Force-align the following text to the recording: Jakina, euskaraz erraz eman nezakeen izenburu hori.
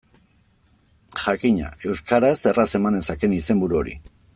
Jakina, 1.25 1.69
euskaraz 1.91 2.35
erraz 2.53 2.69
eman 2.81 3.01
nezakeen 3.01 3.41
izenburu 3.41 3.83
hori. 3.83 3.99